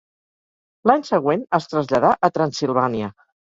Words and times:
L'any 0.91 1.05
següent 1.09 1.45
es 1.59 1.69
traslladà 1.75 2.17
a 2.29 2.33
Transsilvània. 2.41 3.15